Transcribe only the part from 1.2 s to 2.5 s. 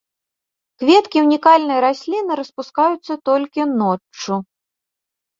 ўнікальнай расліны